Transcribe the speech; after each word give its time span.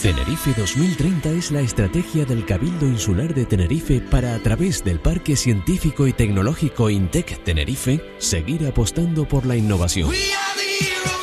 Tenerife 0.00 0.54
2030 0.56 1.30
es 1.30 1.50
la 1.50 1.60
estrategia 1.60 2.24
del 2.24 2.46
Cabildo 2.46 2.86
Insular 2.86 3.34
de 3.34 3.44
Tenerife 3.44 4.00
para, 4.00 4.34
a 4.34 4.38
través 4.38 4.84
del 4.84 5.00
Parque 5.00 5.34
Científico 5.34 6.06
y 6.06 6.12
Tecnológico 6.12 6.88
INTEC 6.90 7.42
Tenerife, 7.42 8.00
seguir 8.18 8.66
apostando 8.66 9.26
por 9.26 9.44
la 9.46 9.56
innovación, 9.56 10.10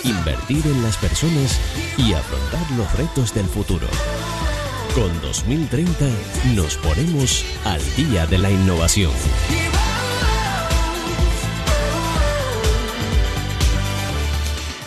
invertir 0.04 0.66
en 0.66 0.84
las 0.84 0.98
personas 0.98 1.60
y 1.98 2.14
afrontar 2.14 2.70
los 2.78 2.92
retos 2.98 3.34
del 3.34 3.46
futuro. 3.46 3.88
Con 4.94 5.22
2030 5.22 5.94
nos 6.56 6.76
ponemos 6.78 7.46
al 7.64 7.82
día 7.96 8.26
de 8.28 8.38
la 8.38 8.52
innovación. 8.52 9.12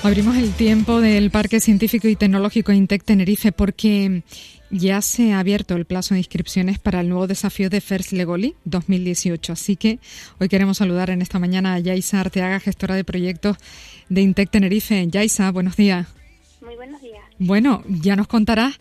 Abrimos 0.07 0.37
el 0.37 0.53
tiempo 0.53 1.01
del 1.01 1.33
Parque 1.33 1.59
Científico 1.59 2.07
y 2.07 2.15
Tecnológico 2.15 2.71
INTEC 2.71 3.03
Tenerife 3.03 3.51
porque 3.51 4.23
ya 4.71 5.03
se 5.03 5.33
ha 5.33 5.41
abierto 5.41 5.75
el 5.75 5.85
plazo 5.85 6.15
de 6.15 6.21
inscripciones 6.21 6.79
para 6.79 7.01
el 7.01 7.09
nuevo 7.09 7.27
desafío 7.27 7.71
de 7.71 7.81
First 7.81 8.13
Legoli 8.13 8.55
2018. 8.67 9.53
Así 9.53 9.75
que 9.75 9.99
hoy 10.39 10.49
queremos 10.49 10.77
saludar 10.77 11.11
en 11.11 11.23
esta 11.23 11.41
mañana 11.41 11.75
a 11.75 11.81
Yaisa 11.81 12.21
Arteaga, 12.21 12.61
gestora 12.61 12.95
de 12.95 13.03
proyectos 13.03 13.57
de 14.09 14.21
INTEC 14.21 14.49
Tenerife. 14.49 15.09
Yaisa, 15.09 15.51
buenos 15.51 15.75
días. 15.75 16.07
Muy 16.61 16.77
buenos 16.77 17.03
días. 17.03 17.25
Bueno, 17.41 17.83
ya 17.89 18.15
nos 18.15 18.29
contarás 18.29 18.79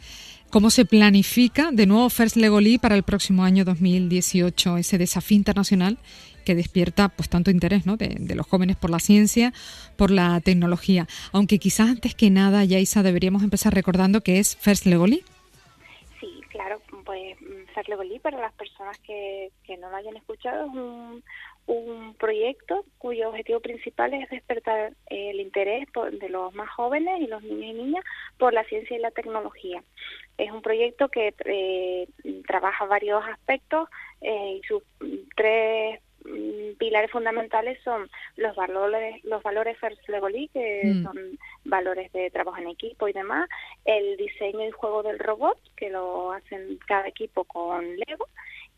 cómo 0.55 0.69
se 0.69 0.85
planifica 0.85 1.69
de 1.73 1.85
nuevo 1.85 2.09
First 2.09 2.37
Legoli 2.37 2.77
para 2.77 2.95
el 2.95 3.03
próximo 3.03 3.43
año 3.43 3.65
2018, 3.65 4.77
ese 4.77 4.97
desafío 4.97 5.35
internacional 5.35 5.97
que 6.45 6.55
despierta 6.55 7.09
pues 7.09 7.27
tanto 7.27 7.51
interés 7.51 7.85
¿no? 7.85 7.97
de, 7.97 8.35
los 8.35 8.47
jóvenes 8.47 8.77
por 8.77 8.89
la 8.89 8.99
ciencia, 8.99 9.51
por 9.97 10.11
la 10.11 10.39
tecnología. 10.39 11.07
Aunque 11.33 11.59
quizás 11.59 11.89
antes 11.89 12.15
que 12.15 12.29
nada, 12.29 12.63
Yaisa, 12.63 13.03
deberíamos 13.03 13.43
empezar 13.43 13.73
recordando 13.73 14.21
que 14.21 14.39
es 14.39 14.55
First 14.55 14.85
Legoli. 14.85 15.25
Sí, 16.21 16.39
claro, 16.47 16.81
pues 17.03 17.37
First 17.73 17.89
Legoli 17.89 18.19
para 18.19 18.39
las 18.39 18.53
personas 18.53 18.97
que, 18.99 19.51
que 19.65 19.75
no 19.75 19.89
lo 19.89 19.97
hayan 19.97 20.15
escuchado 20.15 20.67
es 20.67 20.71
un, 20.71 21.21
un 21.67 22.13
proyecto 22.15 22.85
cuyo 22.97 23.29
objetivo 23.29 23.59
principal 23.59 24.13
es 24.13 24.29
despertar 24.29 24.93
el 25.07 25.39
interés 25.39 25.87
de 26.19 26.29
los 26.29 26.53
más 26.53 26.69
jóvenes 26.69 27.21
y 27.21 27.27
los 27.27 27.41
niños 27.43 27.63
y 27.63 27.73
niñas 27.73 28.03
por 28.37 28.53
la 28.53 28.63
ciencia 28.65 28.95
y 28.97 28.99
la 28.99 29.11
tecnología. 29.11 29.83
Es 30.37 30.51
un 30.51 30.61
proyecto 30.61 31.09
que 31.09 31.33
eh, 31.45 32.07
trabaja 32.47 32.85
varios 32.85 33.23
aspectos 33.25 33.89
eh, 34.21 34.59
y 34.61 34.67
sus 34.67 34.83
tres 35.35 35.99
Mm, 36.25 36.73
pilares 36.79 37.11
fundamentales 37.11 37.77
son 37.83 38.09
los 38.35 38.55
valores 38.55 39.23
los 39.25 39.43
valores 39.43 39.77
First 39.77 40.01
que 40.51 40.81
mm. 40.83 41.03
son 41.03 41.39
valores 41.65 42.11
de 42.13 42.31
trabajo 42.31 42.57
en 42.57 42.67
equipo 42.67 43.07
y 43.07 43.13
demás 43.13 43.47
el 43.85 44.17
diseño 44.17 44.65
y 44.65 44.71
juego 44.71 45.03
del 45.03 45.19
robot 45.19 45.59
que 45.75 45.91
lo 45.91 46.31
hacen 46.31 46.79
cada 46.87 47.07
equipo 47.07 47.43
con 47.43 47.85
Lego 47.97 48.27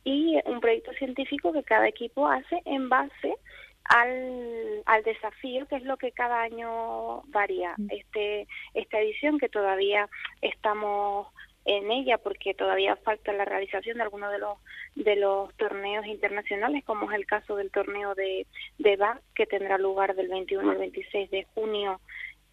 y 0.08 0.40
un 0.46 0.62
proyecto 0.62 0.94
científico 0.94 1.52
que 1.52 1.64
cada 1.64 1.86
equipo 1.86 2.30
hace 2.30 2.62
en 2.64 2.88
base 2.88 3.36
al, 3.84 4.82
al 4.86 5.04
desafío 5.04 5.68
que 5.68 5.76
es 5.76 5.84
lo 5.84 5.98
que 5.98 6.14
cada 6.14 6.44
año 6.44 7.24
varía 7.24 7.74
mm. 7.78 7.88
este 7.92 8.48
esta 8.74 9.00
edición 9.02 9.38
que 9.38 9.50
todavía 9.50 10.08
estamos 10.42 11.28
en 11.66 11.92
ella 11.92 12.18
porque 12.20 12.54
todavía 12.54 12.96
falta 12.96 13.34
la 13.34 13.44
realización 13.44 13.98
de 13.98 14.04
algunos 14.04 14.32
de 14.32 14.40
los 14.40 14.58
de 14.96 15.18
los 15.18 15.54
torneos 15.56 16.06
internacionales 16.06 16.86
como 16.86 17.12
es 17.12 17.18
el 17.18 17.26
caso 17.26 17.58
del 17.58 17.70
torneo 17.70 18.16
de 18.16 18.48
de 18.78 18.96
BAC 18.96 19.22
que 19.36 19.46
tendrá 19.46 19.78
lugar 19.78 20.16
del 20.16 20.30
21 20.30 20.72
al 20.72 20.78
26 20.78 21.30
de 21.32 21.46
junio 21.54 22.00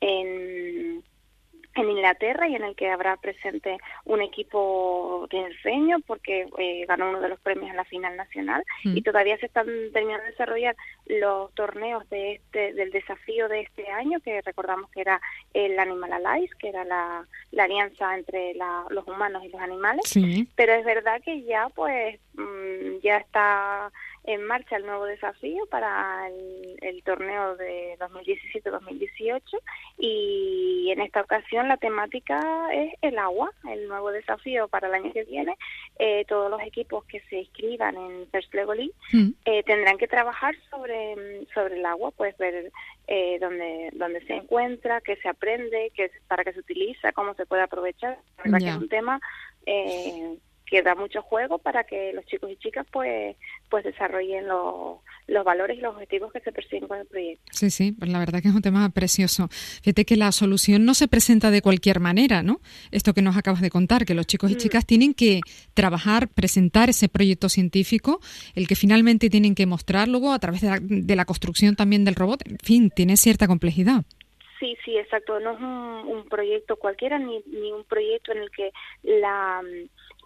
en 0.00 1.04
en 1.74 1.90
Inglaterra 1.90 2.48
y 2.48 2.54
en 2.54 2.64
el 2.64 2.76
que 2.76 2.90
habrá 2.90 3.16
presente 3.16 3.78
un 4.04 4.22
equipo 4.22 5.26
de 5.30 5.38
enseño 5.38 5.98
porque 6.06 6.48
eh, 6.58 6.84
ganó 6.86 7.10
uno 7.10 7.20
de 7.20 7.28
los 7.28 7.40
premios 7.40 7.70
en 7.70 7.76
la 7.76 7.84
final 7.84 8.16
nacional. 8.16 8.64
Y 8.84 9.00
mm. 9.00 9.04
todavía 9.04 9.38
se 9.38 9.46
están 9.46 9.66
terminando 9.92 10.24
de 10.24 10.30
desarrollar 10.30 10.76
los 11.06 11.52
torneos 11.54 12.08
de 12.10 12.34
este 12.34 12.72
del 12.72 12.90
desafío 12.90 13.48
de 13.48 13.60
este 13.60 13.88
año 13.88 14.20
que 14.20 14.40
recordamos 14.42 14.90
que 14.90 15.00
era 15.00 15.20
el 15.52 15.78
Animal 15.78 16.12
Alliance 16.12 16.54
que 16.58 16.68
era 16.68 16.84
la, 16.84 17.26
la 17.50 17.64
alianza 17.64 18.16
entre 18.16 18.54
los 18.54 19.06
humanos 19.06 19.44
y 19.44 19.48
los 19.48 19.60
animales. 19.60 20.14
Pero 20.54 20.72
es 20.72 20.84
verdad 20.84 21.20
que 21.22 21.42
ya 21.42 21.68
pues 21.74 22.18
mm, 22.36 23.00
ya 23.02 23.16
está 23.18 23.90
en 24.24 24.42
marcha 24.44 24.76
el 24.76 24.86
nuevo 24.86 25.04
desafío 25.04 25.66
para 25.66 26.28
el, 26.28 27.02
torneo 27.04 27.56
de 27.56 27.98
2017-2018 27.98 29.42
y 29.98 30.88
en 30.90 31.02
esta 31.02 31.20
ocasión 31.20 31.68
la 31.68 31.76
temática 31.76 32.40
es 32.72 32.94
el 33.02 33.18
agua, 33.18 33.50
el 33.70 33.86
nuevo 33.88 34.10
desafío 34.10 34.68
para 34.68 34.88
el 34.88 34.94
año 34.94 35.12
que 35.12 35.24
viene. 35.24 35.54
Eh, 35.98 36.24
todos 36.26 36.50
los 36.50 36.62
equipos 36.62 37.04
que 37.04 37.20
se 37.28 37.40
inscriban 37.40 37.96
en 37.96 38.26
First 38.30 38.54
Level 38.54 38.90
mm. 39.12 39.28
eh, 39.44 39.62
tendrán 39.64 39.98
que 39.98 40.08
trabajar 40.08 40.54
sobre, 40.70 41.46
sobre 41.52 41.78
el 41.78 41.84
agua, 41.84 42.10
pues 42.12 42.34
ver 42.38 42.72
eh, 43.06 43.38
dónde, 43.38 43.90
dónde 43.92 44.24
se 44.26 44.36
encuentra, 44.36 45.02
qué 45.02 45.16
se 45.16 45.28
aprende, 45.28 45.92
qué, 45.94 46.10
para 46.26 46.44
qué 46.44 46.54
se 46.54 46.60
utiliza, 46.60 47.12
cómo 47.12 47.34
se 47.34 47.44
puede 47.44 47.62
aprovechar. 47.62 48.18
La 48.38 48.44
verdad 48.44 48.58
que 48.58 48.68
es 48.70 48.76
un 48.76 48.88
tema... 48.88 49.20
Eh, 49.66 50.38
que 50.66 50.82
da 50.82 50.94
mucho 50.94 51.22
juego 51.22 51.58
para 51.58 51.84
que 51.84 52.12
los 52.12 52.24
chicos 52.26 52.50
y 52.50 52.56
chicas 52.56 52.86
pues 52.90 53.36
pues 53.68 53.84
desarrollen 53.84 54.46
los, 54.46 54.98
los 55.26 55.44
valores 55.44 55.78
y 55.78 55.80
los 55.80 55.94
objetivos 55.94 56.32
que 56.32 56.40
se 56.40 56.52
persiguen 56.52 56.86
con 56.86 56.98
el 56.98 57.06
proyecto. 57.06 57.44
Sí, 57.50 57.70
sí, 57.70 57.92
pues 57.92 58.10
la 58.10 58.18
verdad 58.18 58.40
que 58.40 58.48
es 58.48 58.54
un 58.54 58.62
tema 58.62 58.88
precioso. 58.90 59.48
Fíjate 59.50 60.04
que 60.04 60.16
la 60.16 60.30
solución 60.32 60.84
no 60.84 60.94
se 60.94 61.08
presenta 61.08 61.50
de 61.50 61.62
cualquier 61.62 62.00
manera, 62.00 62.42
¿no? 62.42 62.60
Esto 62.92 63.14
que 63.14 63.22
nos 63.22 63.36
acabas 63.36 63.60
de 63.60 63.70
contar, 63.70 64.04
que 64.04 64.14
los 64.14 64.26
chicos 64.26 64.50
y 64.50 64.54
mm. 64.54 64.58
chicas 64.58 64.86
tienen 64.86 65.14
que 65.14 65.40
trabajar, 65.74 66.28
presentar 66.28 66.90
ese 66.90 67.08
proyecto 67.08 67.48
científico, 67.48 68.20
el 68.54 68.68
que 68.68 68.76
finalmente 68.76 69.30
tienen 69.30 69.54
que 69.54 69.66
mostrar 69.66 70.08
luego 70.08 70.32
a 70.32 70.38
través 70.38 70.60
de 70.60 70.68
la, 70.68 70.78
de 70.80 71.16
la 71.16 71.24
construcción 71.24 71.74
también 71.76 72.04
del 72.04 72.14
robot, 72.14 72.46
en 72.46 72.58
fin, 72.58 72.90
tiene 72.90 73.16
cierta 73.16 73.46
complejidad. 73.46 74.04
Sí, 74.60 74.76
sí, 74.84 74.96
exacto. 74.96 75.40
No 75.40 75.52
es 75.52 75.60
un, 75.60 76.16
un 76.16 76.28
proyecto 76.28 76.76
cualquiera 76.76 77.18
ni, 77.18 77.42
ni 77.46 77.72
un 77.72 77.84
proyecto 77.84 78.32
en 78.32 78.38
el 78.38 78.50
que 78.50 78.70
la 79.02 79.62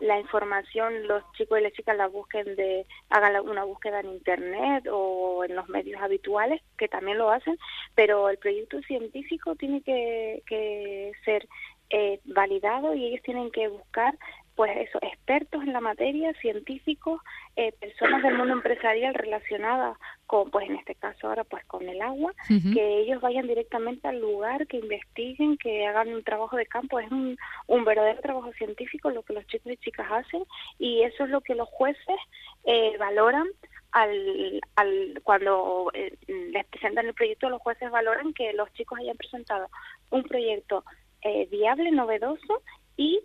la 0.00 0.18
información 0.18 1.06
los 1.06 1.22
chicos 1.32 1.58
y 1.58 1.62
las 1.62 1.72
chicas 1.72 1.96
la 1.96 2.06
busquen 2.06 2.56
de 2.56 2.86
hagan 3.10 3.48
una 3.48 3.64
búsqueda 3.64 4.00
en 4.00 4.10
internet 4.10 4.86
o 4.90 5.44
en 5.44 5.56
los 5.56 5.68
medios 5.68 6.00
habituales 6.00 6.62
que 6.76 6.88
también 6.88 7.18
lo 7.18 7.30
hacen 7.30 7.58
pero 7.94 8.28
el 8.28 8.38
proyecto 8.38 8.80
científico 8.82 9.54
tiene 9.56 9.82
que, 9.82 10.42
que 10.46 11.12
ser 11.24 11.48
eh, 11.90 12.20
validado 12.24 12.94
y 12.94 13.06
ellos 13.06 13.22
tienen 13.22 13.50
que 13.50 13.68
buscar 13.68 14.16
pues 14.58 14.76
eso, 14.88 14.98
expertos 15.02 15.62
en 15.62 15.72
la 15.72 15.80
materia, 15.80 16.34
científicos, 16.40 17.20
eh, 17.54 17.70
personas 17.78 18.24
del 18.24 18.36
mundo 18.36 18.54
empresarial 18.54 19.14
relacionadas 19.14 19.96
con, 20.26 20.50
pues 20.50 20.68
en 20.68 20.74
este 20.74 20.96
caso 20.96 21.28
ahora, 21.28 21.44
pues 21.44 21.64
con 21.66 21.88
el 21.88 22.02
agua, 22.02 22.34
que 22.48 22.98
ellos 22.98 23.20
vayan 23.20 23.46
directamente 23.46 24.08
al 24.08 24.20
lugar, 24.20 24.66
que 24.66 24.78
investiguen, 24.78 25.58
que 25.58 25.86
hagan 25.86 26.08
un 26.08 26.24
trabajo 26.24 26.56
de 26.56 26.66
campo, 26.66 26.98
es 26.98 27.08
un, 27.12 27.38
un 27.68 27.84
verdadero 27.84 28.20
trabajo 28.20 28.52
científico 28.54 29.10
lo 29.10 29.22
que 29.22 29.34
los 29.34 29.46
chicos 29.46 29.70
y 29.74 29.76
chicas 29.76 30.08
hacen 30.10 30.42
y 30.76 31.02
eso 31.02 31.22
es 31.22 31.30
lo 31.30 31.40
que 31.40 31.54
los 31.54 31.68
jueces 31.68 32.18
eh, 32.64 32.96
valoran 32.98 33.46
al, 33.92 34.60
al 34.74 35.20
cuando 35.22 35.92
eh, 35.94 36.16
les 36.26 36.66
presentan 36.66 37.06
el 37.06 37.14
proyecto, 37.14 37.48
los 37.48 37.62
jueces 37.62 37.92
valoran 37.92 38.34
que 38.34 38.52
los 38.54 38.72
chicos 38.72 38.98
hayan 38.98 39.16
presentado 39.16 39.68
un 40.10 40.24
proyecto 40.24 40.82
eh, 41.22 41.46
viable, 41.48 41.92
novedoso 41.92 42.60
y 42.96 43.20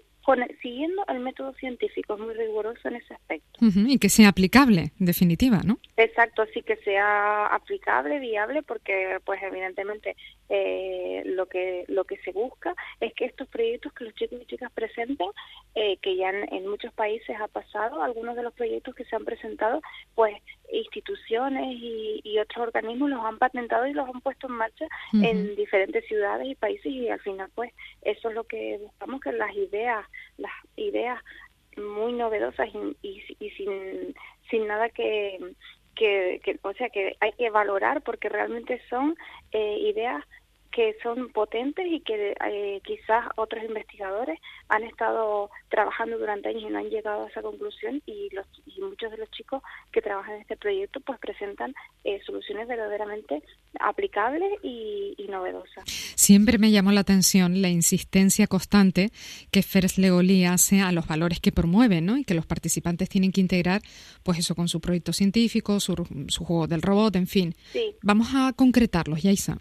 siguiendo 0.61 1.03
el 1.07 1.19
método 1.19 1.53
científico, 1.53 2.13
es 2.15 2.19
muy 2.19 2.33
riguroso 2.33 2.87
en 2.87 2.95
ese 2.95 3.13
aspecto. 3.13 3.59
y 3.61 3.97
que 3.97 4.09
sea 4.09 4.29
aplicable, 4.29 4.91
en 4.99 5.05
definitiva, 5.05 5.61
¿no? 5.63 5.79
Exacto, 6.03 6.45
sí 6.53 6.63
que 6.63 6.75
sea 6.77 7.45
aplicable, 7.45 8.19
viable, 8.19 8.61
porque 8.61 9.19
pues 9.23 9.41
evidentemente 9.41 10.17
eh, 10.49 11.21
lo 11.25 11.45
que 11.45 11.85
lo 11.87 12.03
que 12.03 12.17
se 12.17 12.33
busca 12.33 12.75
es 12.99 13.13
que 13.13 13.23
estos 13.23 13.47
proyectos 13.47 13.93
que 13.93 14.03
los 14.03 14.13
chicos 14.15 14.41
y 14.41 14.45
chicas 14.45 14.69
presenten, 14.73 15.29
eh, 15.75 15.95
que 16.01 16.17
ya 16.17 16.29
en, 16.29 16.67
muchos 16.67 16.91
países 16.93 17.37
ha 17.39 17.47
pasado, 17.47 18.03
algunos 18.03 18.35
de 18.35 18.43
los 18.43 18.53
proyectos 18.53 18.93
que 18.95 19.05
se 19.05 19.15
han 19.15 19.23
presentado, 19.23 19.79
pues 20.13 20.35
instituciones 20.73 21.77
y, 21.79 22.37
otros 22.37 22.67
organismos 22.67 23.09
los 23.09 23.23
han 23.23 23.37
patentado 23.37 23.87
y 23.87 23.93
los 23.93 24.09
han 24.09 24.19
puesto 24.19 24.47
en 24.47 24.53
marcha 24.53 24.85
en 25.13 25.55
diferentes 25.55 26.05
ciudades 26.07 26.47
y 26.47 26.55
países 26.55 26.87
y 26.87 27.07
al 27.07 27.21
final 27.21 27.49
pues 27.55 27.71
eso 28.01 28.27
es 28.27 28.35
lo 28.35 28.43
que 28.43 28.79
buscamos 28.81 29.21
que 29.21 29.31
las 29.31 29.55
ideas 29.55 30.05
las 30.37 30.51
ideas 30.75 31.23
muy 31.77 32.13
novedosas 32.13 32.69
y, 33.01 33.23
y, 33.39 33.49
sin, 33.51 34.15
sin 34.49 34.67
nada 34.67 34.89
que, 34.89 35.39
que, 35.95 36.41
o 36.61 36.73
sea 36.73 36.89
que 36.89 37.15
hay 37.19 37.31
que 37.33 37.49
valorar 37.49 38.01
porque 38.01 38.29
realmente 38.29 38.81
son 38.89 39.15
eh, 39.51 39.77
ideas 39.79 40.23
que 40.73 40.97
son 41.03 41.29
potentes 41.29 41.85
y 41.87 41.99
que 42.01 42.35
eh, 42.45 42.81
quizás 42.83 43.27
otros 43.35 43.63
investigadores 43.63 44.39
han 44.69 44.83
estado 44.83 45.51
trabajando 45.69 46.17
durante 46.17 46.49
años 46.49 46.63
y 46.63 46.71
no 46.71 46.79
han 46.79 46.89
llegado 46.89 47.25
a 47.25 47.29
esa 47.29 47.43
conclusión 47.43 48.01
y, 48.07 48.29
los, 48.33 48.47
y 48.65 48.81
muchos 48.81 49.11
de 49.11 49.17
los 49.17 49.29
chicos 49.29 49.61
que 49.91 50.01
trabajan 50.01 50.35
en 50.35 50.41
este 50.41 50.57
proyecto 50.57 50.99
pues 51.01 51.19
presentan 51.19 51.75
eh, 52.03 52.19
soluciones 52.25 52.67
verdaderamente 52.67 53.43
aplicables 53.79 54.51
y, 54.63 55.13
y, 55.15 55.27
novedosas. 55.27 55.83
Siempre 55.85 56.57
me 56.57 56.71
llamó 56.71 56.91
la 56.91 57.01
atención 57.01 57.61
la 57.61 57.69
insistencia 57.69 58.47
constante 58.47 59.11
que 59.51 59.61
Fers 59.61 59.99
Legoli 59.99 60.45
hace 60.45 60.81
a 60.81 60.91
los 60.91 61.07
valores 61.07 61.39
que 61.39 61.51
promueve 61.51 62.01
¿no? 62.01 62.17
y 62.17 62.23
que 62.23 62.33
los 62.33 62.47
participantes 62.47 63.09
tienen 63.09 63.31
que 63.31 63.41
integrar 63.41 63.81
pues 64.23 64.39
eso 64.39 64.55
con 64.55 64.67
su 64.67 64.81
proyecto 64.81 65.13
científico, 65.13 65.79
su, 65.79 65.93
su 66.29 66.45
juego 66.45 66.65
del 66.65 66.81
robot, 66.81 67.15
en 67.15 67.27
fin. 67.27 67.53
Sí. 67.71 67.95
Vamos 68.01 68.29
a 68.33 68.53
concretarlos, 68.53 69.21
Yaisa. 69.21 69.59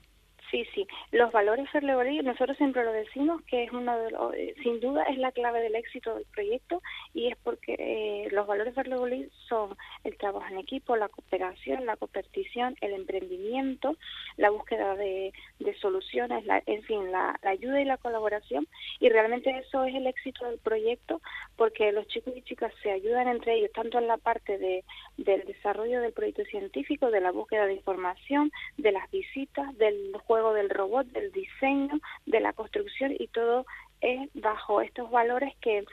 Sí, 0.52 0.66
sí. 0.74 0.86
Los 1.12 1.32
valores 1.32 1.70
Ferlegorí, 1.70 2.18
nosotros 2.18 2.58
siempre 2.58 2.84
lo 2.84 2.92
decimos 2.92 3.40
que 3.44 3.64
es 3.64 3.72
uno 3.72 3.98
de 3.98 4.10
los, 4.10 4.34
eh, 4.34 4.54
sin 4.62 4.80
duda 4.80 5.02
es 5.04 5.16
la 5.16 5.32
clave 5.32 5.62
del 5.62 5.74
éxito 5.74 6.14
del 6.14 6.26
proyecto 6.26 6.82
y 7.14 7.28
es 7.28 7.38
porque 7.42 7.74
eh, 7.78 8.28
los 8.32 8.46
valores 8.46 8.74
Ferlegorí 8.74 9.30
son 9.48 9.74
el 10.04 10.14
trabajo 10.18 10.46
en 10.50 10.58
equipo, 10.58 10.94
la 10.94 11.08
cooperación, 11.08 11.86
la 11.86 11.96
competición, 11.96 12.76
el 12.82 12.92
emprendimiento, 12.92 13.96
la 14.36 14.50
búsqueda 14.50 14.94
de, 14.94 15.32
de 15.58 15.74
soluciones, 15.78 16.44
la, 16.44 16.62
en 16.66 16.82
fin, 16.82 17.10
la, 17.10 17.34
la, 17.42 17.50
ayuda 17.50 17.80
y 17.80 17.86
la 17.86 17.96
colaboración 17.96 18.68
y 19.00 19.08
realmente 19.08 19.56
eso 19.56 19.84
es 19.84 19.94
el 19.94 20.06
éxito 20.06 20.44
del 20.44 20.58
proyecto 20.58 21.22
porque 21.56 21.92
los 21.92 22.06
chicos 22.08 22.34
y 22.36 22.42
chicas 22.42 22.74
se 22.82 22.90
ayudan 22.90 23.26
entre 23.26 23.54
ellos 23.54 23.72
tanto 23.72 23.96
en 23.96 24.06
la 24.06 24.18
parte 24.18 24.58
de, 24.58 24.84
del 25.16 25.46
desarrollo 25.46 26.02
del 26.02 26.12
proyecto 26.12 26.44
científico, 26.44 27.10
de 27.10 27.22
la 27.22 27.32
búsqueda 27.32 27.64
de 27.64 27.72
información, 27.72 28.52
de 28.76 28.92
las 28.92 29.10
visitas, 29.10 29.74
del 29.78 30.12
juego 30.26 30.41
del 30.52 30.70
robot, 30.70 31.06
del 31.08 31.30
diseño, 31.32 32.00
de 32.26 32.40
la 32.40 32.52
construcción 32.52 33.14
y 33.18 33.28
todo 33.28 33.66
es 34.00 34.28
bajo 34.34 34.80
estos 34.80 35.10
valores 35.10 35.54
que 35.60 35.84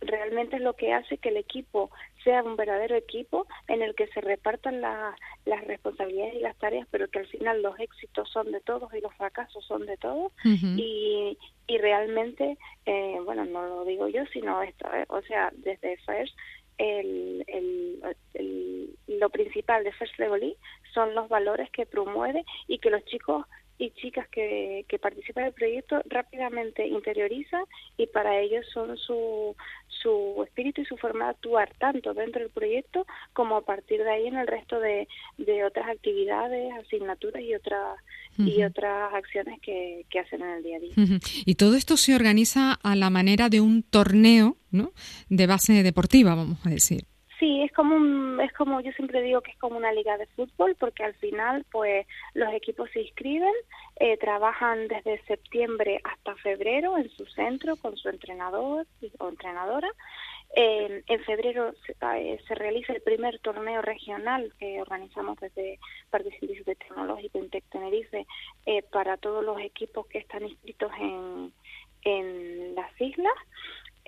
realmente 0.00 0.56
es 0.56 0.62
lo 0.62 0.74
que 0.74 0.92
hace 0.92 1.18
que 1.18 1.30
el 1.30 1.36
equipo 1.36 1.90
sea 2.22 2.42
un 2.42 2.56
verdadero 2.56 2.94
equipo 2.94 3.46
en 3.68 3.82
el 3.82 3.94
que 3.94 4.06
se 4.08 4.20
repartan 4.20 4.80
la, 4.80 5.16
las 5.44 5.64
responsabilidades 5.64 6.34
y 6.34 6.40
las 6.40 6.56
tareas, 6.58 6.86
pero 6.90 7.08
que 7.08 7.20
al 7.20 7.26
final 7.26 7.62
los 7.62 7.78
éxitos 7.80 8.28
son 8.30 8.52
de 8.52 8.60
todos 8.60 8.92
y 8.94 9.00
los 9.00 9.14
fracasos 9.14 9.64
son 9.64 9.86
de 9.86 9.96
todos. 9.96 10.32
y, 10.44 11.38
y 11.66 11.78
realmente, 11.78 12.58
eh, 12.84 13.18
bueno, 13.24 13.44
no 13.44 13.66
lo 13.66 13.84
digo 13.84 14.08
yo, 14.08 14.24
sino 14.32 14.62
esto, 14.62 14.86
eh, 14.92 15.06
o 15.08 15.22
sea, 15.22 15.50
desde 15.56 15.96
FIRST 15.98 16.36
el, 16.78 17.44
el, 17.46 18.16
el, 18.34 18.96
lo 19.06 19.30
principal 19.30 19.84
de 19.84 19.92
First 19.92 20.18
Level 20.18 20.56
son 20.92 21.14
los 21.14 21.28
valores 21.28 21.70
que 21.70 21.86
promueve 21.86 22.44
y 22.66 22.78
que 22.78 22.90
los 22.90 23.04
chicos 23.06 23.46
y 23.78 23.90
chicas 23.90 24.26
que, 24.28 24.84
que 24.88 24.98
participan 24.98 25.44
del 25.44 25.52
proyecto 25.52 26.02
rápidamente 26.06 26.86
interiorizan 26.86 27.64
y 27.96 28.06
para 28.06 28.38
ellos 28.40 28.64
son 28.72 28.96
su, 28.96 29.54
su 29.88 30.42
espíritu 30.44 30.82
y 30.82 30.86
su 30.86 30.96
forma 30.96 31.24
de 31.24 31.30
actuar 31.32 31.72
tanto 31.78 32.14
dentro 32.14 32.40
del 32.40 32.50
proyecto 32.50 33.06
como 33.32 33.56
a 33.56 33.64
partir 33.64 34.02
de 34.02 34.10
ahí 34.10 34.26
en 34.26 34.36
el 34.36 34.46
resto 34.46 34.80
de, 34.80 35.08
de 35.38 35.64
otras 35.64 35.88
actividades, 35.88 36.72
asignaturas 36.74 37.42
y 37.42 37.54
otras 37.54 37.98
y 38.38 38.62
otras 38.64 39.14
acciones 39.14 39.58
que, 39.62 40.04
que, 40.10 40.18
hacen 40.18 40.42
en 40.42 40.50
el 40.50 40.62
día 40.62 40.76
a 40.76 40.80
día. 40.80 41.20
Y 41.46 41.54
todo 41.54 41.74
esto 41.74 41.96
se 41.96 42.14
organiza 42.14 42.74
a 42.74 42.94
la 42.94 43.08
manera 43.08 43.48
de 43.48 43.62
un 43.62 43.82
torneo 43.82 44.58
¿no? 44.70 44.92
de 45.30 45.46
base 45.46 45.82
deportiva, 45.82 46.34
vamos 46.34 46.58
a 46.66 46.68
decir. 46.68 47.06
Sí, 47.38 47.62
es 47.62 47.72
como 47.72 47.96
un, 47.96 48.40
es 48.40 48.52
como 48.54 48.80
yo 48.80 48.92
siempre 48.92 49.20
digo 49.20 49.42
que 49.42 49.50
es 49.50 49.58
como 49.58 49.76
una 49.76 49.92
liga 49.92 50.16
de 50.16 50.26
fútbol 50.28 50.74
porque 50.78 51.04
al 51.04 51.14
final 51.14 51.66
pues 51.70 52.06
los 52.32 52.52
equipos 52.54 52.90
se 52.92 53.02
inscriben, 53.02 53.52
eh, 53.96 54.16
trabajan 54.16 54.88
desde 54.88 55.22
septiembre 55.24 56.00
hasta 56.04 56.34
febrero 56.36 56.96
en 56.96 57.10
su 57.10 57.26
centro 57.26 57.76
con 57.76 57.94
su 57.96 58.08
entrenador 58.08 58.86
o 59.18 59.28
entrenadora. 59.28 59.88
Eh, 60.54 61.02
en 61.06 61.24
febrero 61.24 61.74
se, 61.84 61.92
eh, 61.92 62.40
se, 62.48 62.54
realiza 62.54 62.94
el 62.94 63.02
primer 63.02 63.38
torneo 63.40 63.82
regional 63.82 64.52
que 64.58 64.80
organizamos 64.80 65.38
desde 65.38 65.78
Parque 66.08 66.30
Científico 66.38 66.72
Tecnológico 66.74 67.38
Intec 67.38 67.64
Tenerife 67.68 68.26
eh, 68.64 68.82
para 68.90 69.18
todos 69.18 69.44
los 69.44 69.60
equipos 69.60 70.06
que 70.06 70.18
están 70.18 70.44
inscritos 70.44 70.90
en, 70.98 71.52
en 72.04 72.74
las 72.74 72.98
islas. 73.00 73.34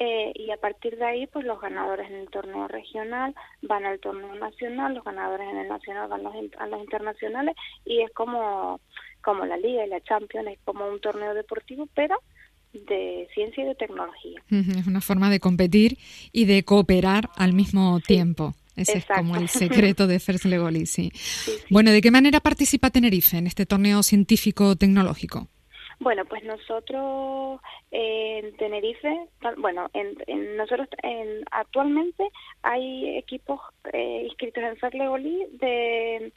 Eh, 0.01 0.33
y 0.35 0.51
a 0.53 0.57
partir 0.57 0.97
de 0.97 1.05
ahí, 1.05 1.27
pues 1.27 1.45
los 1.45 1.61
ganadores 1.61 2.09
en 2.09 2.17
el 2.17 2.31
torneo 2.31 2.69
regional 2.69 3.35
van 3.63 3.85
al 3.85 3.99
torneo 3.99 4.33
nacional, 4.37 4.95
los 4.95 5.03
ganadores 5.03 5.49
en 5.51 5.59
el 5.59 5.69
nacional 5.69 6.09
van 6.09 6.23
los, 6.23 6.35
a 6.59 6.67
los 6.69 6.81
internacionales 6.81 7.57
y 7.85 8.03
es 8.03 8.11
como, 8.13 8.81
como 9.23 9.45
la 9.45 9.57
Liga 9.57 9.85
y 9.85 9.89
la 9.89 10.01
Champions, 10.01 10.49
es 10.49 10.59
como 10.65 10.87
un 10.87 11.01
torneo 11.01 11.35
deportivo, 11.35 11.89
pero 11.95 12.17
de 12.73 13.27
ciencia 13.35 13.65
y 13.65 13.67
de 13.67 13.75
tecnología. 13.75 14.41
Es 14.51 14.87
una 14.87 15.01
forma 15.01 15.31
de 15.31 15.41
competir 15.41 15.99
y 16.33 16.45
de 16.45 16.63
cooperar 16.63 17.31
al 17.37 17.53
mismo 17.53 17.99
tiempo. 17.99 18.55
Ese 18.77 18.99
es 18.99 19.07
como 19.07 19.35
el 19.35 19.49
secreto 19.49 20.07
de 20.07 20.21
First 20.21 20.45
Legoli, 20.45 20.87
sí. 20.87 21.11
Bueno, 21.71 21.91
¿de 21.91 22.01
qué 22.01 22.13
manera 22.13 22.39
participa 22.39 22.91
Tenerife 22.91 23.37
en 23.37 23.49
este 23.49 23.67
torneo 23.67 24.05
científico-tecnológico? 24.05 25.49
Bueno, 26.01 26.25
pues 26.27 26.45
nosotros 26.45 27.61
en 27.91 28.57
Tenerife, 28.57 29.29
bueno, 29.57 29.91
en, 29.95 30.17
en 30.29 30.57
nosotros 30.57 30.89
en, 31.03 31.45
actualmente 31.51 32.29
hay 32.63 33.19
equipos 33.19 33.61
eh, 33.93 34.23
inscritos 34.25 34.63
en 34.63 34.77
Ferlegolí 34.77 35.47
de 35.59 36.33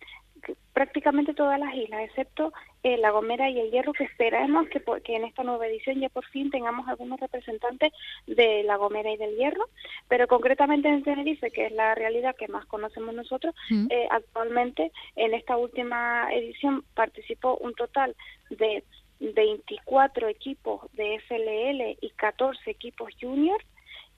prácticamente 0.73 1.33
todas 1.33 1.59
las 1.59 1.73
islas, 1.75 2.01
excepto 2.01 2.51
eh, 2.83 2.97
La 2.97 3.11
Gomera 3.11 3.49
y 3.49 3.59
El 3.59 3.69
Hierro, 3.71 3.93
que 3.93 4.05
esperamos 4.05 4.67
que, 4.69 4.81
que 5.03 5.15
en 5.15 5.25
esta 5.25 5.43
nueva 5.43 5.67
edición 5.67 5.99
ya 5.99 6.09
por 6.09 6.25
fin 6.25 6.49
tengamos 6.49 6.87
algunos 6.87 7.19
representantes 7.19 7.91
de 8.25 8.63
La 8.63 8.77
Gomera 8.77 9.11
y 9.11 9.17
del 9.17 9.35
Hierro, 9.35 9.65
pero 10.07 10.27
concretamente 10.27 10.87
en 10.87 11.03
Tenerife, 11.03 11.51
que 11.51 11.67
es 11.67 11.71
la 11.73 11.93
realidad 11.93 12.35
que 12.35 12.47
más 12.47 12.65
conocemos 12.65 13.13
nosotros, 13.13 13.53
eh, 13.89 14.07
actualmente 14.09 14.91
en 15.15 15.33
esta 15.33 15.57
última 15.57 16.33
edición 16.33 16.83
participó 16.95 17.57
un 17.57 17.73
total 17.75 18.15
de 18.49 18.83
24 19.21 20.27
equipos 20.27 20.81
de 20.94 21.19
FLL 21.27 21.97
y 22.01 22.09
14 22.15 22.69
equipos 22.69 23.13
juniors 23.19 23.63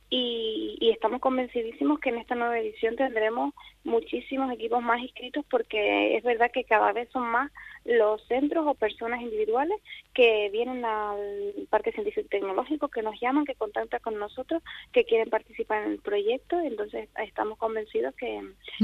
y, 0.09 0.77
y, 0.79 0.91
estamos 0.91 1.19
convencidísimos 1.21 1.99
que 1.99 2.09
en 2.09 2.19
esta 2.19 2.35
nueva 2.35 2.59
edición 2.59 2.95
tendremos 2.95 3.51
muchísimos 3.83 4.51
equipos 4.51 4.83
más 4.83 5.01
inscritos 5.01 5.43
porque 5.49 6.15
es 6.15 6.23
verdad 6.23 6.51
que 6.51 6.65
cada 6.65 6.93
vez 6.93 7.09
son 7.09 7.23
más 7.23 7.51
los 7.83 8.23
centros 8.27 8.65
o 8.67 8.75
personas 8.75 9.21
individuales 9.21 9.81
que 10.13 10.49
vienen 10.51 10.85
al 10.85 11.53
Parque 11.69 11.91
Científico 11.91 12.27
y 12.27 12.29
Tecnológico, 12.29 12.89
que 12.89 13.01
nos 13.01 13.19
llaman, 13.19 13.45
que 13.45 13.55
contactan 13.55 14.01
con 14.01 14.19
nosotros, 14.19 14.61
que 14.91 15.03
quieren 15.05 15.31
participar 15.31 15.83
en 15.83 15.93
el 15.93 15.99
proyecto. 15.99 16.59
Entonces 16.59 17.09
estamos 17.25 17.57
convencidos 17.57 18.13
que, 18.15 18.39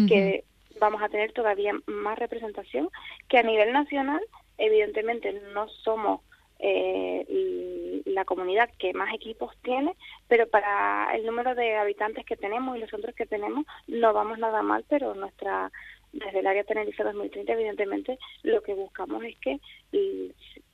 que 0.08 0.46
vamos 0.80 1.02
a 1.04 1.10
tener 1.10 1.32
todavía 1.32 1.74
más 1.86 2.18
representación 2.18 2.90
que 3.28 3.38
a 3.38 3.44
nivel 3.44 3.72
nacional 3.72 4.22
evidentemente 4.60 5.34
no 5.54 5.68
somos 5.70 6.22
eh, 6.60 8.02
la 8.06 8.26
comunidad 8.26 8.70
que 8.78 8.94
más 8.94 9.14
equipos 9.14 9.56
tiene, 9.64 9.96
pero 10.28 10.48
para 10.50 11.16
el 11.16 11.26
número 11.26 11.56
de 11.56 11.78
habitantes 11.78 12.26
que 12.26 12.36
tenemos 12.36 12.76
y 12.76 12.82
los 12.82 12.90
centros 12.90 13.16
que 13.16 13.26
tenemos 13.26 13.66
no 13.88 14.14
vamos 14.14 14.40
nada 14.40 14.62
mal, 14.62 14.84
pero 14.90 15.16
nuestra 15.16 15.72
desde 16.12 16.40
el 16.40 16.48
área 16.48 16.64
Tenerife 16.64 17.04
2030 17.04 17.54
evidentemente 17.54 18.18
lo 18.44 18.62
que 18.64 18.74
buscamos 18.74 19.24
es 19.24 19.38
que 19.40 19.60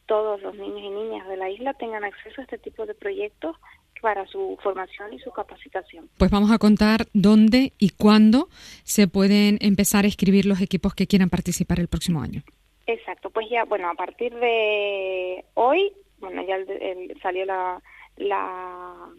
todos 0.06 0.42
los 0.42 0.56
niños 0.56 0.82
y 0.82 0.90
niñas 0.90 1.28
de 1.28 1.38
la 1.38 1.50
isla 1.50 1.74
tengan 1.74 2.04
acceso 2.04 2.42
a 2.42 2.44
este 2.44 2.58
tipo 2.58 2.86
de 2.86 2.94
proyectos 2.94 3.56
para 4.02 4.28
su 4.28 4.58
formación 4.62 5.14
y 5.14 5.20
su 5.20 5.32
capacitación. 5.32 6.10
Pues 6.18 6.30
vamos 6.30 6.52
a 6.52 6.58
contar 6.58 7.08
dónde 7.14 7.74
y 7.80 7.90
cuándo 7.92 8.50
se 8.84 9.08
pueden 9.08 9.58
empezar 9.62 10.06
a 10.06 10.08
escribir 10.08 10.46
los 10.46 10.62
equipos 10.62 10.94
que 10.94 11.08
quieran 11.08 11.30
participar 11.30 11.80
el 11.80 11.88
próximo 11.88 12.22
año. 12.22 12.44
Exacto, 12.88 13.30
pues 13.32 13.50
ya, 13.50 13.66
bueno, 13.66 13.90
a 13.90 13.96
partir 13.96 14.34
de 14.36 15.44
hoy, 15.56 15.94
bueno, 16.20 16.44
ya 16.44 16.56
el, 16.56 17.20
salió 17.22 17.46
la, 17.46 17.82
la, 18.16 19.10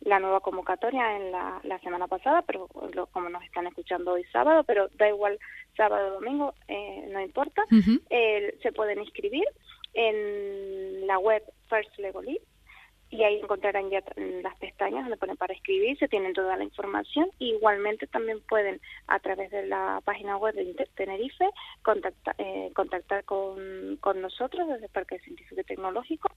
la, 0.00 0.20
nueva 0.20 0.40
convocatoria 0.40 1.16
en 1.16 1.32
la, 1.32 1.60
la 1.64 1.78
semana 1.80 2.06
pasada, 2.06 2.42
pero 2.42 2.68
como 3.10 3.28
nos 3.28 3.42
están 3.42 3.66
escuchando 3.66 4.12
hoy 4.12 4.24
sábado, 4.32 4.62
pero 4.64 4.88
da 4.94 5.08
igual 5.08 5.38
sábado 5.76 6.08
o 6.08 6.20
domingo, 6.20 6.54
eh, 6.68 7.08
no 7.10 7.20
importa, 7.20 7.64
se 7.68 8.72
pueden 8.72 9.00
inscribir 9.00 9.44
en 9.94 11.06
la 11.06 11.18
web 11.18 11.42
First 11.68 11.98
Legal 11.98 12.38
y 13.10 13.22
ahí 13.22 13.40
encontrarán 13.40 13.90
ya 13.90 14.02
las 14.42 14.56
pestañas 14.58 15.02
donde 15.02 15.16
ponen 15.16 15.36
para 15.36 15.54
escribirse, 15.54 16.08
tienen 16.08 16.32
toda 16.32 16.56
la 16.56 16.64
información. 16.64 17.30
igualmente 17.38 18.06
también 18.06 18.40
pueden, 18.48 18.80
a 19.06 19.18
través 19.20 19.50
de 19.50 19.66
la 19.66 20.00
página 20.04 20.36
web 20.36 20.54
de 20.54 20.88
Tenerife, 20.94 21.48
contactar, 21.82 22.34
eh, 22.38 22.70
contactar 22.74 23.24
con, 23.24 23.96
con 24.00 24.20
nosotros 24.20 24.68
desde 24.68 24.86
el 24.86 24.92
Parque 24.92 25.18
Científico 25.20 25.60
y 25.60 25.64
Tecnológico 25.64 26.28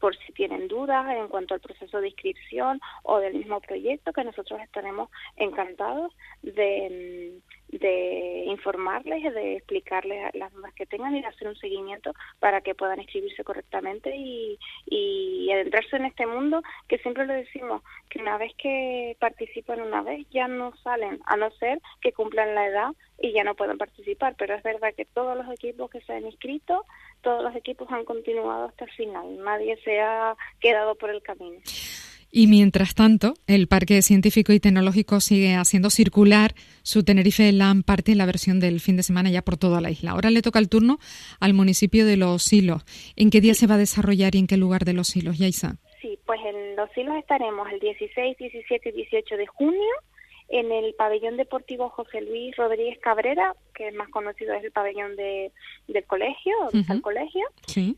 por 0.00 0.16
si 0.16 0.32
tienen 0.32 0.68
dudas 0.68 1.06
en 1.10 1.28
cuanto 1.28 1.54
al 1.54 1.60
proceso 1.60 2.00
de 2.00 2.08
inscripción 2.08 2.80
o 3.02 3.18
del 3.18 3.34
mismo 3.34 3.60
proyecto, 3.60 4.12
que 4.12 4.24
nosotros 4.24 4.60
estaremos 4.60 5.10
encantados 5.36 6.12
de, 6.42 7.40
de 7.78 8.44
informarles, 8.46 9.34
de 9.34 9.56
explicarles 9.56 10.34
las 10.34 10.52
dudas 10.52 10.72
que 10.74 10.86
tengan 10.86 11.16
y 11.16 11.20
de 11.20 11.26
hacer 11.26 11.48
un 11.48 11.56
seguimiento 11.56 12.14
para 12.38 12.60
que 12.60 12.74
puedan 12.74 13.00
inscribirse 13.00 13.44
correctamente 13.44 14.14
y, 14.16 14.58
y 14.86 15.50
adentrarse 15.52 15.96
en 15.96 16.06
este 16.06 16.26
mundo 16.26 16.62
que 16.88 16.98
siempre 16.98 17.26
lo 17.26 17.34
decimos, 17.34 17.82
que 18.08 18.20
una 18.20 18.38
vez 18.38 18.52
que 18.56 19.16
participan 19.18 19.80
una 19.80 20.02
vez 20.02 20.26
ya 20.30 20.48
no 20.48 20.76
salen, 20.78 21.20
a 21.26 21.36
no 21.36 21.50
ser 21.52 21.80
que 22.00 22.12
cumplan 22.12 22.54
la 22.54 22.66
edad 22.66 22.90
y 23.20 23.32
ya 23.32 23.44
no 23.44 23.54
pueden 23.54 23.78
participar, 23.78 24.34
pero 24.38 24.54
es 24.54 24.62
verdad 24.62 24.94
que 24.96 25.04
todos 25.04 25.36
los 25.36 25.48
equipos 25.52 25.90
que 25.90 26.00
se 26.02 26.12
han 26.12 26.26
inscrito, 26.26 26.84
todos 27.20 27.42
los 27.42 27.54
equipos 27.56 27.90
han 27.90 28.04
continuado 28.04 28.66
hasta 28.66 28.84
el 28.84 28.90
final, 28.92 29.38
nadie 29.42 29.76
se 29.82 30.00
ha 30.00 30.36
quedado 30.60 30.94
por 30.94 31.10
el 31.10 31.22
camino. 31.22 31.60
Y 32.30 32.46
mientras 32.46 32.94
tanto, 32.94 33.34
el 33.46 33.68
Parque 33.68 34.02
Científico 34.02 34.52
y 34.52 34.60
Tecnológico 34.60 35.20
sigue 35.20 35.54
haciendo 35.54 35.88
circular 35.88 36.52
su 36.82 37.02
Tenerife 37.02 37.50
Land 37.52 37.84
Party 37.84 38.12
en 38.12 38.18
la 38.18 38.26
versión 38.26 38.60
del 38.60 38.80
fin 38.80 38.96
de 38.96 39.02
semana 39.02 39.30
ya 39.30 39.42
por 39.42 39.56
toda 39.56 39.80
la 39.80 39.90
isla. 39.90 40.10
Ahora 40.10 40.30
le 40.30 40.42
toca 40.42 40.58
el 40.58 40.68
turno 40.68 40.98
al 41.40 41.54
municipio 41.54 42.04
de 42.04 42.16
Los 42.16 42.42
Silos. 42.42 42.84
¿En 43.16 43.30
qué 43.30 43.40
día 43.40 43.54
se 43.54 43.66
va 43.66 43.76
a 43.76 43.78
desarrollar 43.78 44.34
y 44.34 44.38
en 44.38 44.46
qué 44.46 44.56
lugar 44.56 44.84
de 44.84 44.92
Los 44.92 45.08
Silos, 45.08 45.38
Yaisa? 45.38 45.76
Sí, 46.02 46.18
pues 46.26 46.40
en 46.44 46.76
Los 46.76 46.90
Silos 46.92 47.16
estaremos 47.16 47.66
el 47.72 47.80
16, 47.80 48.36
17 48.36 48.88
y 48.90 48.92
18 48.92 49.36
de 49.36 49.46
junio 49.46 49.88
en 50.48 50.72
el 50.72 50.94
pabellón 50.94 51.36
deportivo 51.36 51.90
José 51.90 52.22
Luis 52.22 52.56
Rodríguez 52.56 52.98
Cabrera, 53.00 53.54
que 53.74 53.88
es 53.88 53.94
más 53.94 54.08
conocido 54.08 54.54
es 54.54 54.64
el 54.64 54.72
pabellón 54.72 55.14
de, 55.16 55.52
del 55.88 56.04
colegio, 56.04 56.54
del 56.72 57.02
colegio. 57.02 57.46
Y, 57.76 57.94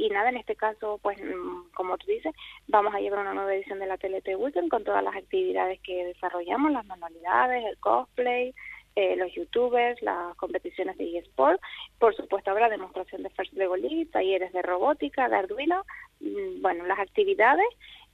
y, 0.00 0.08
nada, 0.10 0.28
en 0.28 0.36
este 0.36 0.54
caso, 0.54 1.00
pues 1.02 1.18
mm, 1.18 1.70
como 1.74 1.96
tú 1.96 2.06
dices, 2.06 2.34
vamos 2.66 2.94
a 2.94 3.00
llevar 3.00 3.20
una 3.20 3.32
nueva 3.32 3.54
edición 3.54 3.78
de 3.78 3.86
la 3.86 3.96
TLT 3.96 4.36
Weekend 4.36 4.68
con 4.68 4.84
todas 4.84 5.02
las 5.02 5.16
actividades 5.16 5.80
que 5.80 6.04
desarrollamos, 6.04 6.72
las 6.72 6.84
manualidades, 6.84 7.64
el 7.64 7.78
cosplay, 7.78 8.54
eh, 8.94 9.16
los 9.16 9.32
youtubers, 9.32 10.02
las 10.02 10.34
competiciones 10.36 10.98
de 10.98 11.18
eSport, 11.18 11.60
por 11.98 12.16
supuesto 12.16 12.50
habrá 12.50 12.68
demostración 12.68 13.22
de 13.22 13.30
First 13.30 13.52
Lego 13.52 13.76
League, 13.76 14.06
talleres 14.06 14.52
de 14.52 14.60
robótica, 14.60 15.28
de 15.28 15.36
Arduino, 15.36 15.84
mm, 16.20 16.60
bueno, 16.60 16.84
las 16.84 16.98
actividades 16.98 17.66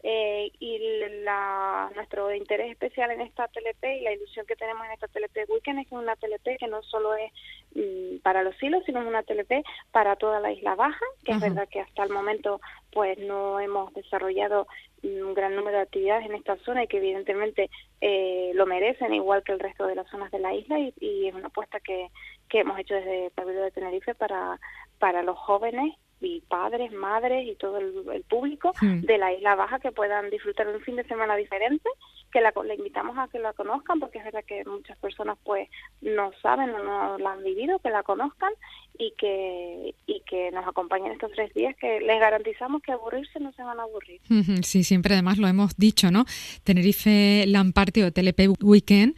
eh, 0.06 0.52
y 0.60 0.78
la, 1.22 1.90
nuestro 1.94 2.30
interés 2.34 2.70
especial 2.70 3.10
en 3.10 3.22
esta 3.22 3.48
TLP 3.48 3.84
y 3.84 4.00
la 4.02 4.12
ilusión 4.12 4.44
que 4.44 4.54
tenemos 4.54 4.84
en 4.84 4.92
esta 4.92 5.08
TLP 5.08 5.48
Weekend 5.48 5.78
es 5.78 5.88
que 5.88 5.94
es 5.94 6.00
una 6.02 6.14
TLP 6.14 6.58
que 6.58 6.66
no 6.68 6.82
solo 6.82 7.14
es 7.14 7.32
mm, 7.74 8.18
para 8.18 8.42
los 8.42 8.54
hilos, 8.62 8.82
sino 8.84 9.00
es 9.00 9.06
una 9.06 9.22
TLP 9.22 9.64
para 9.92 10.16
toda 10.16 10.40
la 10.40 10.52
Isla 10.52 10.74
Baja, 10.74 11.06
que 11.24 11.32
es 11.32 11.40
verdad 11.40 11.66
que 11.70 11.80
hasta 11.80 12.02
el 12.02 12.10
momento 12.10 12.60
pues 12.92 13.16
no 13.18 13.58
hemos 13.60 13.94
desarrollado 13.94 14.66
un 15.02 15.32
gran 15.32 15.56
número 15.56 15.78
de 15.78 15.84
actividades 15.84 16.26
en 16.26 16.34
esta 16.34 16.58
zona 16.58 16.84
y 16.84 16.86
que 16.86 16.98
evidentemente 16.98 17.70
eh, 18.02 18.52
lo 18.54 18.66
merecen 18.66 19.14
igual 19.14 19.42
que 19.42 19.52
el 19.52 19.60
resto 19.60 19.86
de 19.86 19.94
las 19.94 20.08
zonas 20.10 20.30
de 20.30 20.38
la 20.38 20.52
isla 20.52 20.78
y, 20.78 21.28
es 21.28 21.34
una 21.34 21.46
apuesta 21.46 21.80
que, 21.80 22.10
que 22.50 22.60
hemos 22.60 22.78
hecho 22.78 22.94
desde 22.94 23.30
Pablo 23.30 23.58
de 23.62 23.70
Tenerife 23.70 24.14
para, 24.14 24.60
para 24.98 25.22
los 25.22 25.38
jóvenes 25.38 25.94
y 26.20 26.40
padres, 26.42 26.92
madres 26.92 27.46
y 27.46 27.54
todo 27.56 27.78
el, 27.78 28.24
público 28.28 28.72
hmm. 28.80 29.00
de 29.00 29.18
la 29.18 29.32
Isla 29.32 29.54
Baja 29.54 29.78
que 29.78 29.92
puedan 29.92 30.30
disfrutar 30.30 30.66
de 30.66 30.76
un 30.76 30.80
fin 30.80 30.96
de 30.96 31.04
semana 31.04 31.36
diferente, 31.36 31.88
que 32.32 32.40
la, 32.40 32.52
le 32.64 32.74
invitamos 32.74 33.16
a 33.18 33.28
que 33.28 33.38
la 33.38 33.52
conozcan 33.52 34.00
porque 34.00 34.18
es 34.18 34.24
verdad 34.24 34.44
que 34.46 34.64
muchas 34.64 34.98
personas 34.98 35.38
pues 35.44 35.68
no 36.00 36.32
saben 36.42 36.70
o 36.70 36.82
no 36.82 37.18
la 37.18 37.32
han 37.32 37.44
vivido, 37.44 37.78
que 37.78 37.90
la 37.90 38.02
conozcan 38.02 38.52
y 38.98 39.12
que 39.18 39.94
y 40.06 40.20
que 40.20 40.50
nos 40.52 40.66
acompañen 40.66 41.12
estos 41.12 41.32
tres 41.32 41.52
días 41.54 41.76
que 41.76 42.00
les 42.00 42.20
garantizamos 42.20 42.82
que 42.82 42.92
aburrirse 42.92 43.40
no 43.40 43.52
se 43.52 43.62
van 43.62 43.80
a 43.80 43.82
aburrir. 43.82 44.20
Sí, 44.62 44.84
siempre 44.84 45.14
además 45.14 45.38
lo 45.38 45.48
hemos 45.48 45.76
dicho, 45.76 46.10
¿no? 46.10 46.24
Tenerife 46.64 47.44
Lamparty 47.46 48.02
o 48.02 48.12
TLP 48.12 48.62
Weekend 48.62 49.16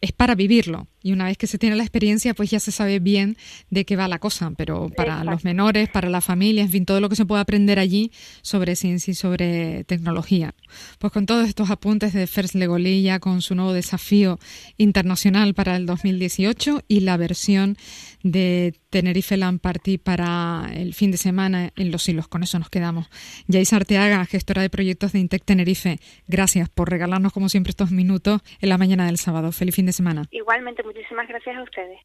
es 0.00 0.12
para 0.12 0.34
vivirlo. 0.34 0.86
Y 1.02 1.12
una 1.12 1.26
vez 1.26 1.38
que 1.38 1.46
se 1.46 1.58
tiene 1.58 1.76
la 1.76 1.82
experiencia, 1.82 2.34
pues 2.34 2.50
ya 2.50 2.60
se 2.60 2.72
sabe 2.72 2.98
bien 2.98 3.36
de 3.70 3.84
qué 3.84 3.96
va 3.96 4.06
la 4.08 4.18
cosa. 4.18 4.52
Pero 4.56 4.90
para 4.90 5.24
los 5.24 5.44
menores, 5.44 5.88
para 5.88 6.10
la 6.10 6.20
familia, 6.20 6.62
en 6.62 6.70
fin, 6.70 6.84
todo 6.84 7.00
lo 7.00 7.08
que 7.08 7.16
se 7.16 7.24
puede 7.24 7.40
aprender 7.40 7.78
allí 7.78 8.12
sobre 8.42 8.76
ciencia 8.76 9.12
y 9.12 9.14
sobre 9.14 9.84
tecnología. 9.84 10.54
Pues 10.98 11.12
con 11.12 11.26
todos 11.26 11.48
estos 11.48 11.70
apuntes 11.70 12.12
de 12.12 12.26
First 12.26 12.54
Legolilla, 12.54 13.18
con 13.18 13.40
su 13.40 13.54
nuevo 13.54 13.72
desafío 13.72 14.38
internacional 14.76 15.54
para 15.54 15.76
el 15.76 15.86
2018 15.86 16.82
y 16.86 17.00
la 17.00 17.16
versión 17.16 17.76
de 18.22 18.74
Tenerife 18.90 19.36
Land 19.36 19.60
Party 19.60 19.96
para 19.96 20.70
el 20.74 20.92
fin 20.92 21.10
de 21.10 21.16
semana 21.16 21.72
en 21.76 21.90
Los 21.90 22.06
Hilos. 22.08 22.28
Con 22.28 22.42
eso 22.42 22.58
nos 22.58 22.68
quedamos. 22.68 23.08
Jais 23.48 23.72
Arteaga, 23.72 24.24
gestora 24.26 24.60
de 24.60 24.68
proyectos 24.68 25.12
de 25.12 25.20
Intec 25.20 25.44
Tenerife, 25.44 26.00
gracias 26.28 26.68
por 26.68 26.90
regalarnos 26.90 27.32
como 27.32 27.48
siempre 27.48 27.70
estos 27.70 27.90
minutos 27.90 28.42
en 28.60 28.68
la 28.68 28.76
mañana 28.76 29.06
del 29.06 29.16
sábado. 29.16 29.52
Feliz 29.52 29.74
fin 29.74 29.86
de 29.86 29.89
semana. 29.92 30.24
Igualmente, 30.30 30.82
muchísimas 30.82 31.28
gracias 31.28 31.56
a 31.56 31.62
ustedes. 31.62 31.98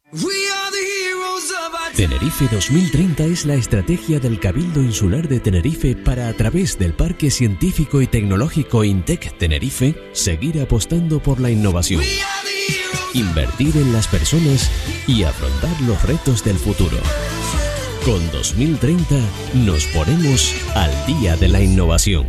Tenerife 1.96 2.46
2030 2.50 3.24
es 3.24 3.46
la 3.46 3.54
estrategia 3.54 4.20
del 4.20 4.38
Cabildo 4.40 4.80
Insular 4.80 5.28
de 5.28 5.40
Tenerife 5.40 5.96
para 5.96 6.28
a 6.28 6.32
través 6.32 6.78
del 6.78 6.92
Parque 6.92 7.30
Científico 7.30 8.02
y 8.02 8.06
Tecnológico 8.06 8.84
Intec 8.84 9.36
Tenerife 9.38 9.94
seguir 10.12 10.60
apostando 10.60 11.20
por 11.20 11.40
la 11.40 11.50
innovación 11.50 12.02
invertir 13.16 13.76
en 13.76 13.92
las 13.92 14.06
personas 14.08 14.70
y 15.06 15.22
afrontar 15.22 15.80
los 15.82 16.02
retos 16.02 16.44
del 16.44 16.56
futuro. 16.56 16.98
Con 18.04 18.30
2030 18.30 19.14
nos 19.64 19.86
ponemos 19.86 20.54
al 20.74 20.92
día 21.06 21.36
de 21.36 21.48
la 21.48 21.60
innovación. 21.60 22.26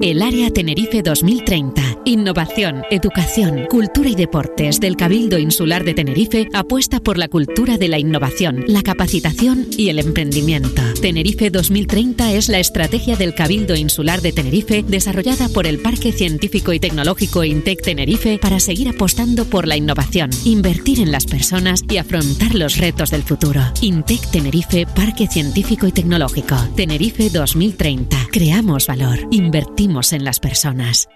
El 0.00 0.22
Área 0.22 0.48
Tenerife 0.52 1.02
2030. 1.02 1.82
Innovación, 2.04 2.84
educación, 2.88 3.66
cultura 3.68 4.08
y 4.08 4.14
deportes 4.14 4.78
del 4.78 4.94
Cabildo 4.94 5.40
Insular 5.40 5.82
de 5.82 5.92
Tenerife 5.92 6.46
apuesta 6.54 7.00
por 7.00 7.18
la 7.18 7.26
cultura 7.26 7.78
de 7.78 7.88
la 7.88 7.98
innovación, 7.98 8.64
la 8.68 8.82
capacitación 8.82 9.66
y 9.76 9.88
el 9.88 9.98
emprendimiento. 9.98 10.82
Tenerife 11.02 11.50
2030 11.50 12.32
es 12.34 12.48
la 12.48 12.60
estrategia 12.60 13.16
del 13.16 13.34
Cabildo 13.34 13.74
Insular 13.74 14.22
de 14.22 14.30
Tenerife 14.30 14.84
desarrollada 14.86 15.48
por 15.48 15.66
el 15.66 15.80
Parque 15.80 16.12
Científico 16.12 16.72
y 16.72 16.78
Tecnológico 16.78 17.42
Intec 17.42 17.82
Tenerife 17.82 18.38
para 18.38 18.60
seguir 18.60 18.88
apostando 18.88 19.46
por 19.46 19.66
la 19.66 19.76
innovación, 19.76 20.30
invertir 20.44 21.00
en 21.00 21.10
las 21.10 21.26
personas 21.26 21.82
y 21.90 21.96
afrontar 21.96 22.54
los 22.54 22.76
retos 22.76 23.10
del 23.10 23.24
futuro. 23.24 23.62
Intec 23.80 24.30
Tenerife, 24.30 24.86
Parque 24.94 25.26
Científico 25.26 25.88
y 25.88 25.92
Tecnológico. 25.92 26.54
Tenerife 26.76 27.30
2030. 27.30 28.28
Creamos 28.30 28.86
valor. 28.86 29.18
Invertimos 29.32 29.87
en 30.12 30.24
las 30.24 30.38
personas. 30.38 31.08